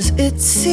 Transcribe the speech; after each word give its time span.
Does 0.00 0.12
it 0.18 0.69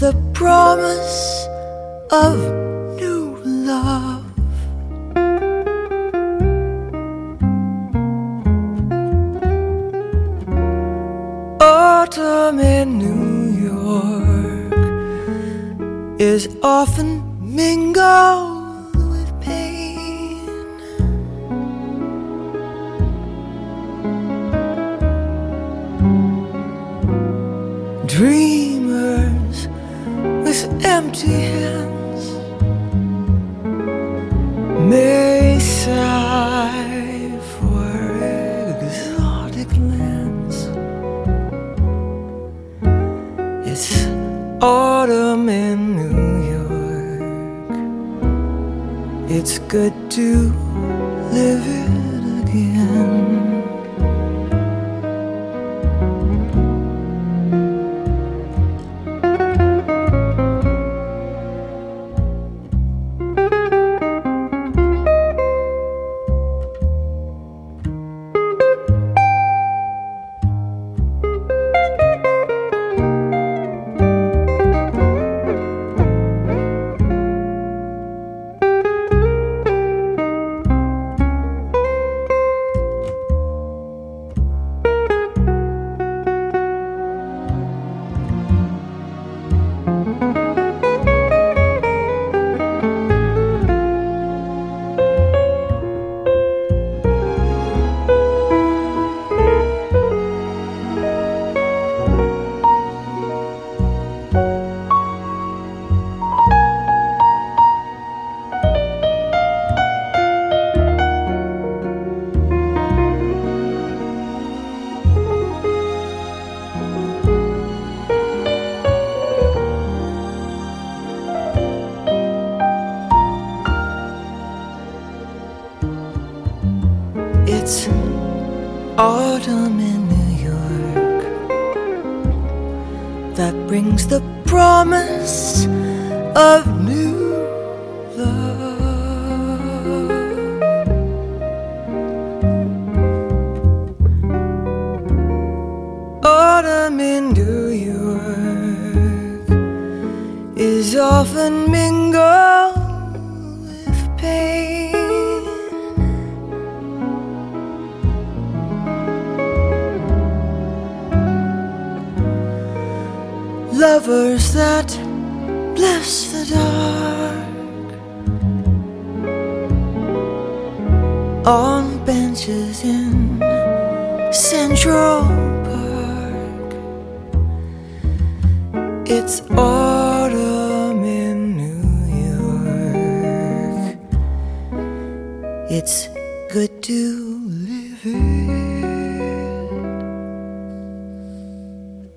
the 0.00 0.14
promise 0.32 1.46
of 2.10 2.59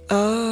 Oh. 0.09 0.42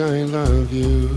I 0.00 0.22
love 0.22 0.72
you. 0.72 1.08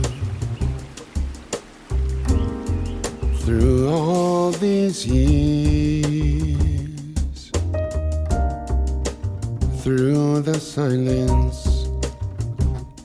Through 3.43 3.89
all 3.89 4.49
these 4.49 5.05
years, 5.05 6.01
through 9.83 10.41
the 10.41 10.59
silence 10.59 11.85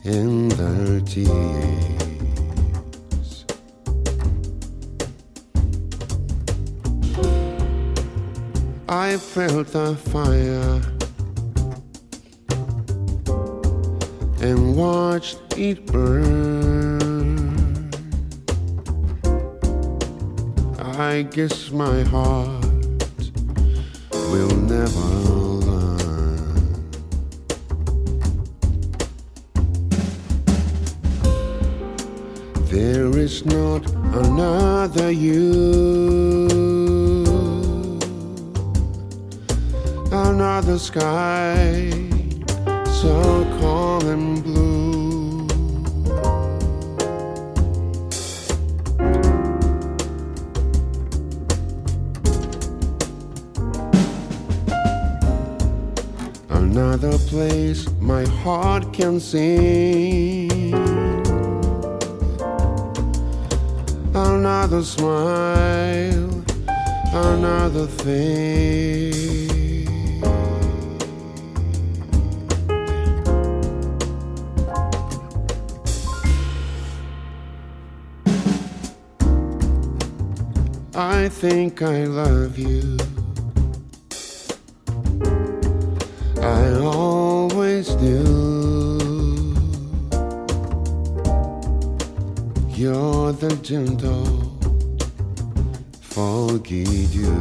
and 0.03 0.49
the 0.51 0.99
tears. 1.05 1.85
I 8.89 9.17
felt 9.17 9.67
the 9.67 9.95
fire 9.95 10.96
Guess 21.37 21.69
my 21.69 22.01
heart 22.05 22.56
Another 56.49 57.17
place 57.17 57.89
my 57.99 58.25
heart 58.25 58.93
can 58.93 59.19
sing. 59.19 60.73
Another 64.13 64.81
smile, 64.81 66.43
another 67.13 67.85
thing. 67.87 68.87
I 80.95 81.29
think 81.29 81.81
I 81.81 82.05
love 82.05 82.57
you. 82.57 82.97
Always. 87.97 88.37
You're 92.77 93.33
the 93.33 93.55
gentle, 93.63 94.25
forget 96.01 96.87
you. 97.13 97.33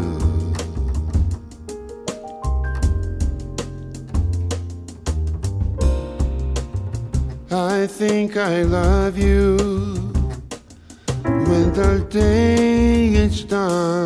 I 7.51 7.87
think 7.87 8.37
I 8.37 8.63
love 8.63 9.19
you 9.19 9.57
when 11.23 11.73
the 11.73 12.07
day 12.11 13.15
is 13.15 13.45
done. 13.45 14.06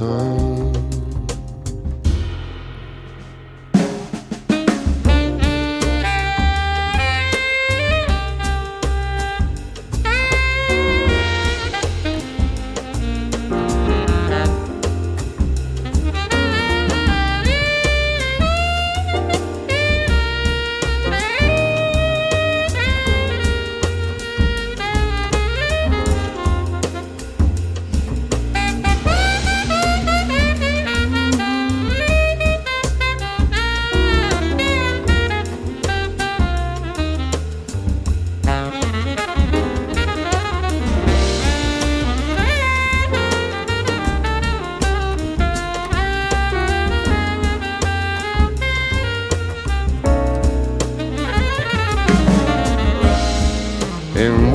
Sun. 0.00 0.29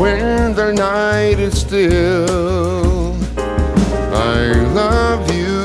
When 0.06 0.54
the 0.54 0.72
night 0.72 1.40
is 1.40 1.60
still, 1.60 3.16
I 4.14 4.40
love 4.82 5.24
you. 5.40 5.64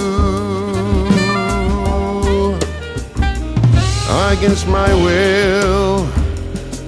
Against 4.32 4.66
my 4.66 4.90
will 5.04 6.06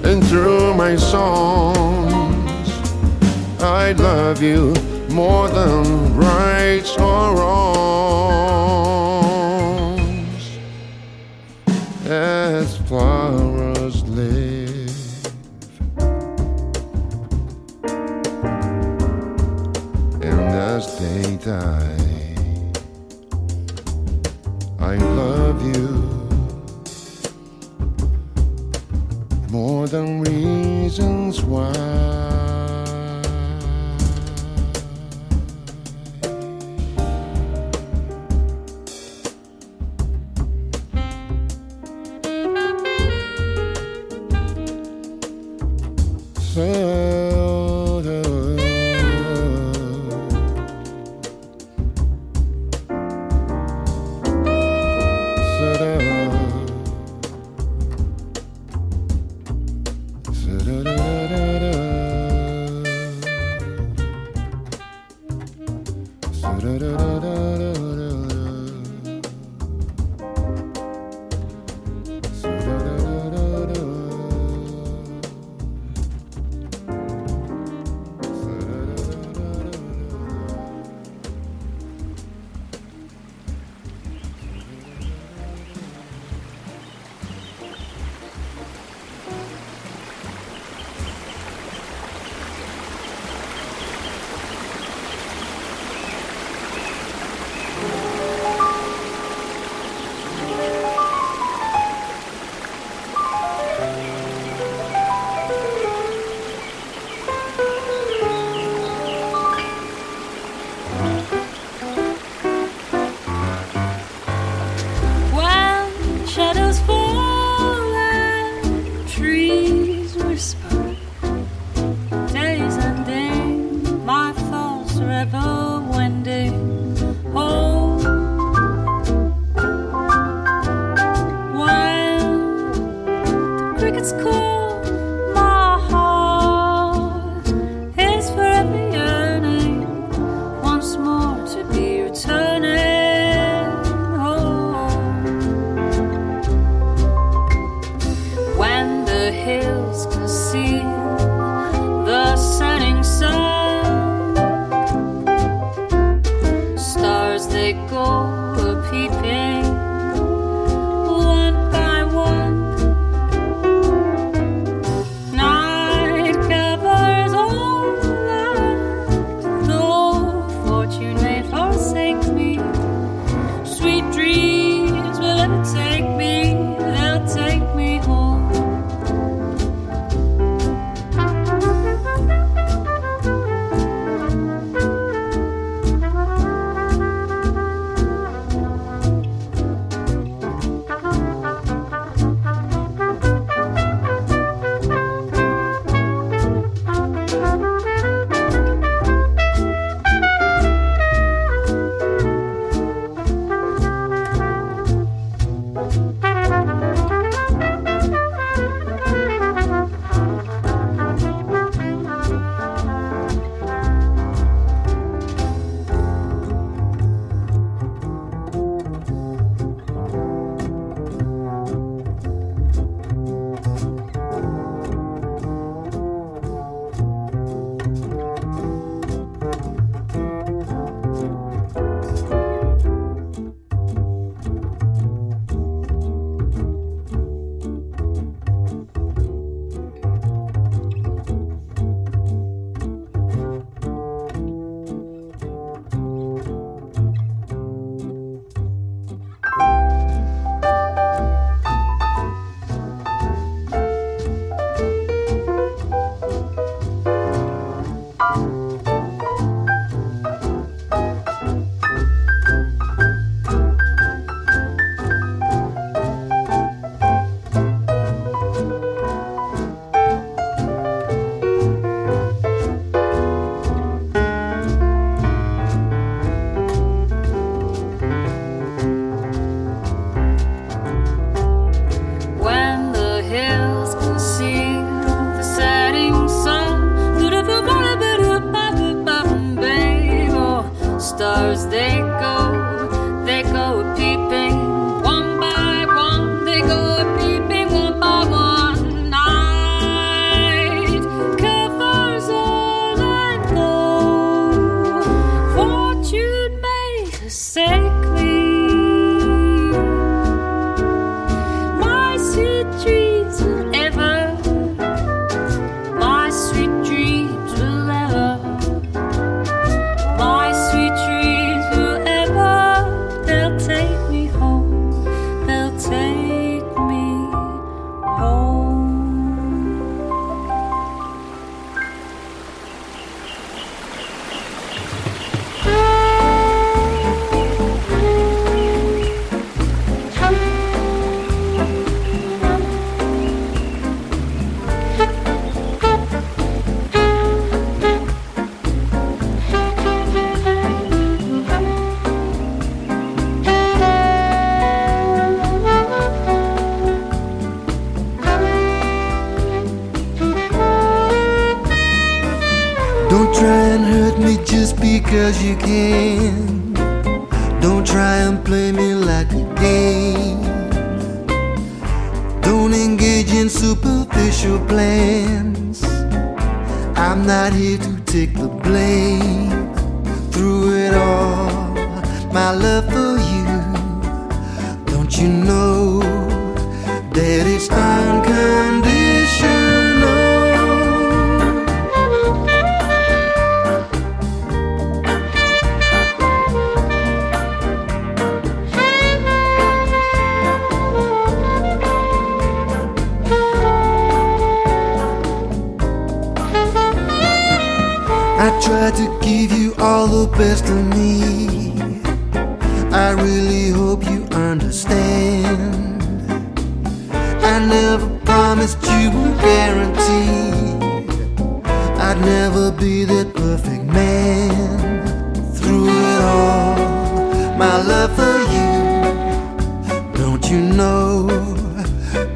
and 0.09 0.25
through 0.29 0.73
my 0.75 0.97
songs, 0.97 2.69
I 3.61 3.93
love 3.93 4.43
you 4.43 4.73
more 5.11 5.49
than 5.49 6.17
right 6.17 6.89
or 6.99 7.37
wrongs. 7.37 9.02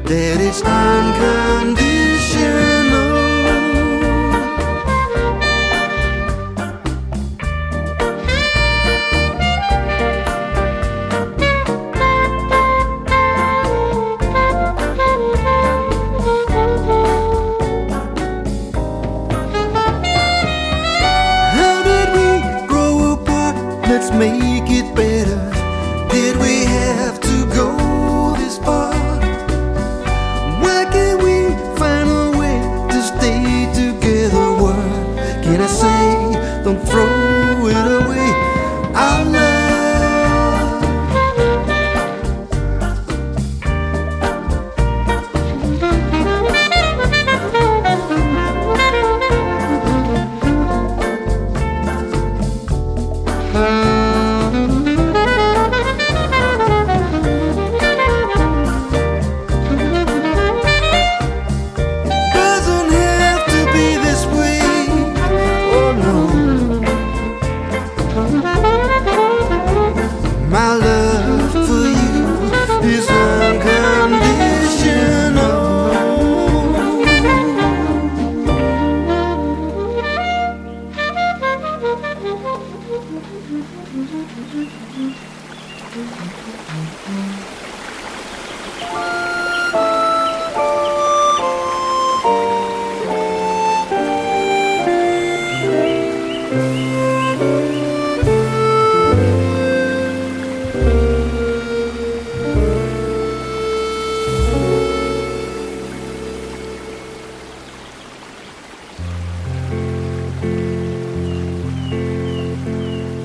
There 0.07 0.39
is 0.39 0.63
no 0.63 0.76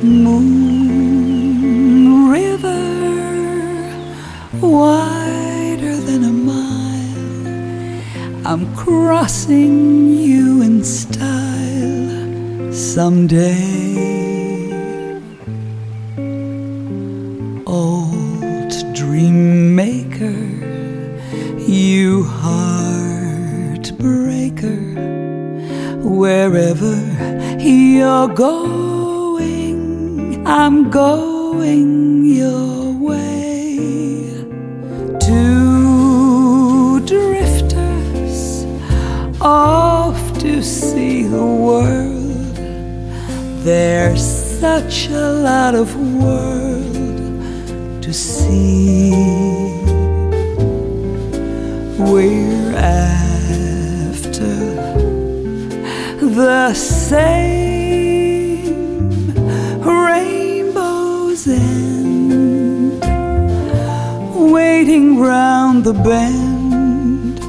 Moon 0.02 1.12
river, 2.28 2.84
wider 4.60 5.96
than 5.96 6.24
a 6.24 6.32
mile, 6.32 8.00
I'm 8.44 8.74
crossing 8.74 10.12
you 10.12 10.60
in 10.62 10.82
style 10.82 12.72
someday. 12.72 13.92
Old 17.64 18.74
dream 18.94 19.76
maker, 19.76 20.42
you 21.60 22.24
heartbreaker, 22.24 23.78
wherever 26.02 26.96
you're 27.60 28.26
going. 28.34 28.81
I'm 30.54 30.90
going 30.90 32.26
your 32.26 32.92
way 32.92 33.78
Two 35.18 37.00
drifters 37.06 38.66
off 39.40 40.38
to 40.40 40.62
see 40.62 41.22
the 41.22 41.42
world. 41.42 42.56
There's 43.64 44.22
such 44.60 45.08
a 45.08 45.32
lot 45.32 45.74
of 45.74 45.96
world 46.22 48.02
to 48.02 48.12
see. 48.12 49.10
We're 51.98 52.76
after 52.76 54.54
the 56.20 56.74
same 56.74 57.41
the 65.82 65.92
bend, 65.92 67.40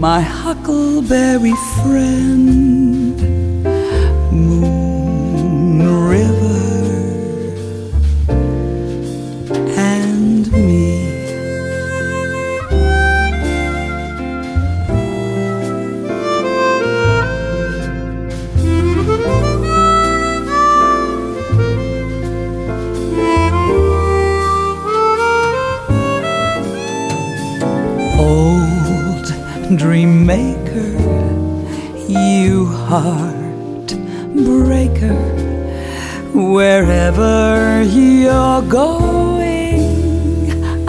my 0.00 0.20
huckleberry 0.20 1.54
friend. 1.82 2.49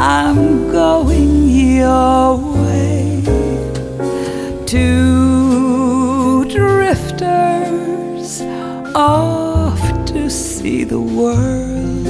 I'm 0.03 0.71
going 0.71 1.47
your 1.47 2.35
way 2.63 3.21
Two 4.65 6.43
drifters 6.45 8.41
off 8.95 9.79
to 10.07 10.27
see 10.27 10.85
the 10.85 10.99
world. 10.99 12.07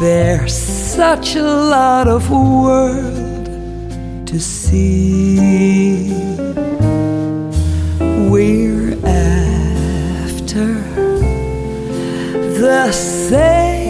There's 0.00 0.54
such 0.56 1.36
a 1.36 1.42
lot 1.42 2.08
of 2.08 2.30
world 2.30 3.46
to 4.26 4.40
see. 4.40 6.08
We're 8.30 8.94
after 9.04 10.72
the 12.62 12.90
same 12.92 13.81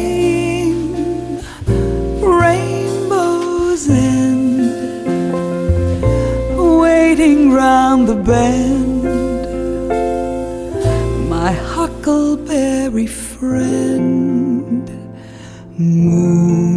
round 7.53 8.09
the 8.09 8.15
bend. 8.15 9.05
My 11.29 11.53
huckleberry 11.53 13.07
friend, 13.07 14.89
Moon 15.79 16.72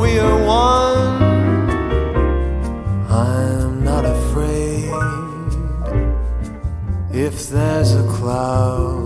we 0.00 0.18
are 0.18 0.38
one. 0.44 1.22
I'm 3.10 3.84
not 3.84 4.04
afraid 4.04 4.90
if 7.12 7.48
there's 7.48 7.94
a 7.94 8.06
cloud. 8.08 9.01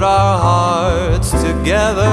put 0.00 0.06
our 0.06 0.38
hearts 0.38 1.30
together. 1.30 2.10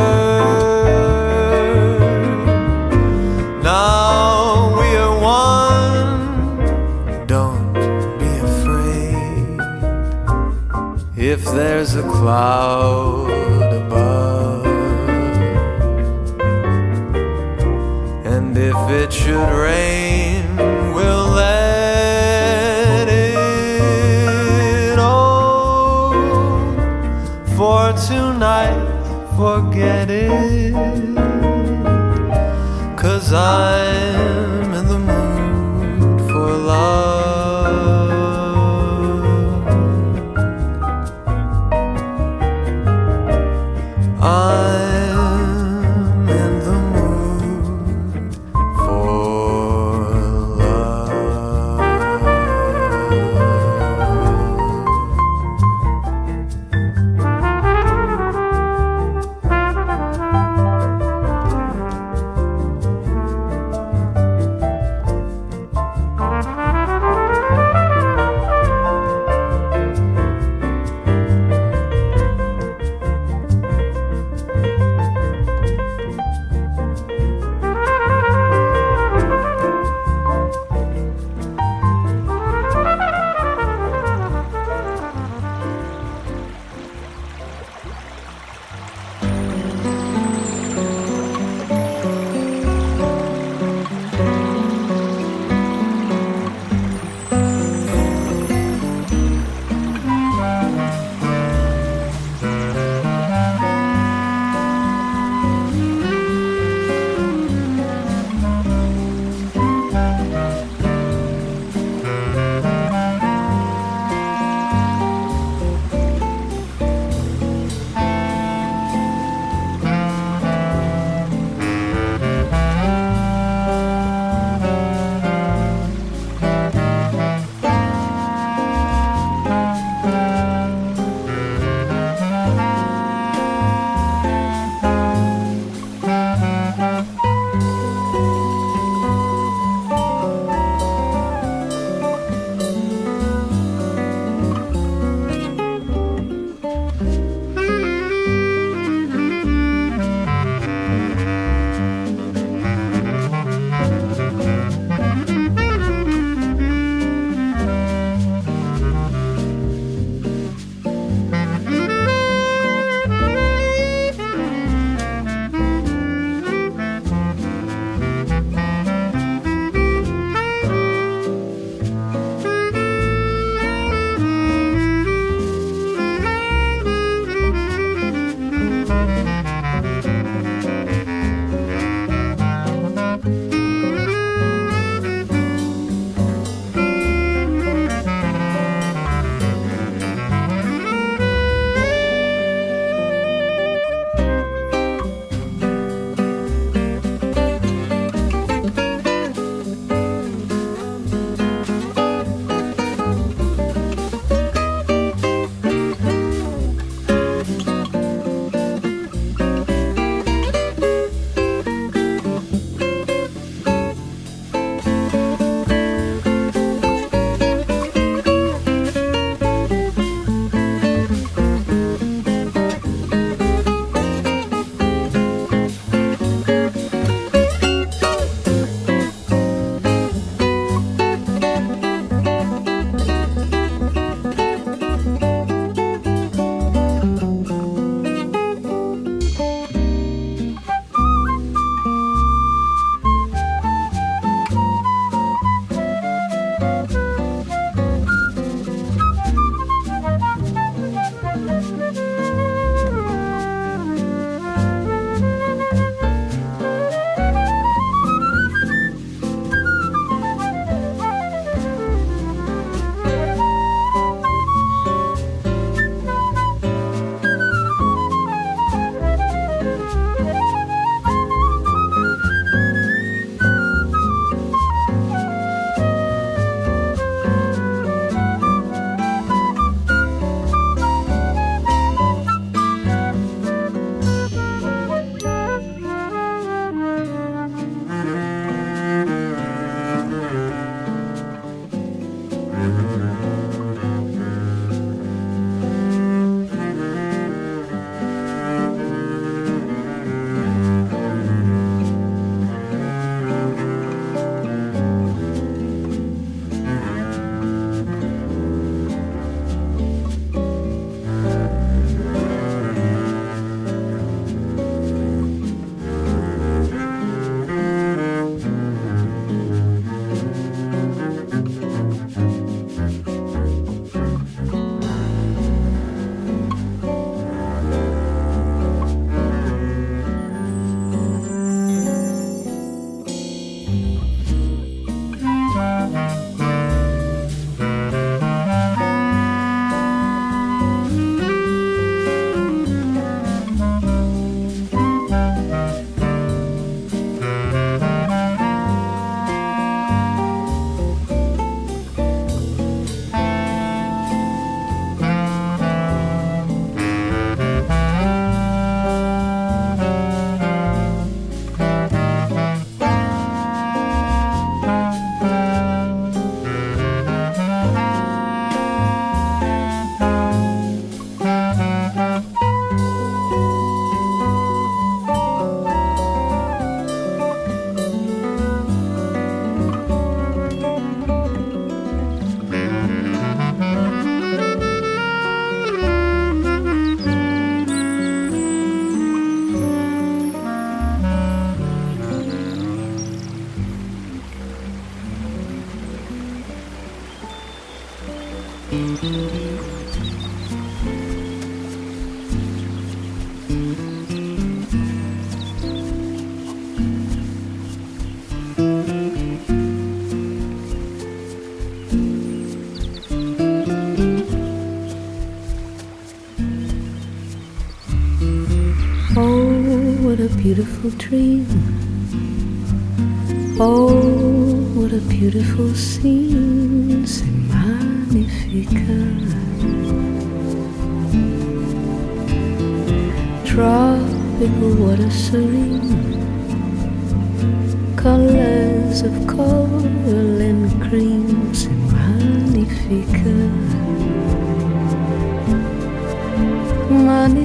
Now 3.64 4.78
we 4.78 4.88
are 4.98 5.18
one. 5.22 6.18
Don't 7.28 7.74
be 8.20 8.32
afraid 8.50 9.60
if 11.16 11.46
there's 11.46 11.96
a 11.96 12.04
cloud 12.04 13.30
above, 13.82 14.66
and 18.26 18.58
if 18.58 18.76
it 19.02 19.14
should 19.14 19.50
rain. 19.50 20.07
time. 33.48 34.67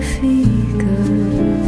Magnifique. 0.03 1.62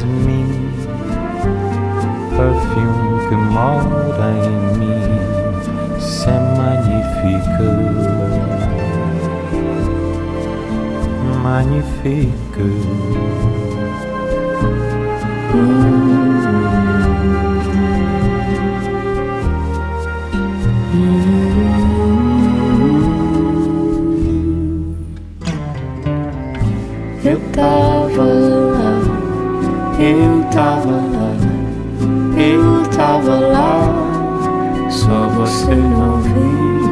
Jasmim, 0.00 0.46
perfume 2.30 3.28
que 3.28 3.36
mora 3.36 4.30
em 4.46 4.78
mim, 4.78 6.00
se 6.00 6.28
é 6.28 6.30
magnífico. 6.56 7.70
Eu 27.22 27.38
tava 27.52 28.24
lá, 28.24 28.49
eu 30.10 30.44
tava 30.50 30.90
lá, 30.90 31.32
eu 32.36 32.82
tava 32.90 33.34
lá, 33.38 34.88
só 34.90 35.28
você 35.28 35.74
não 35.74 36.20
viu. 36.20 36.90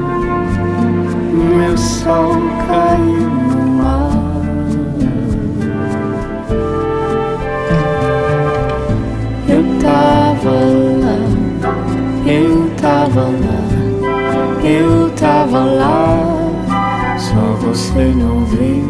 Meu 1.57 1.77
sol 1.77 2.35
caiu 2.67 3.31
no 3.31 3.67
mar. 3.83 4.19
tava 9.81 10.51
lá, 10.51 11.19
eu 12.27 12.71
tava 12.81 13.23
lá, 13.23 13.61
eu 14.65 15.11
tava 15.11 15.59
lá, 15.59 17.17
só 17.19 17.67
você 17.67 18.13
não 18.15 18.45
viu. 18.45 18.88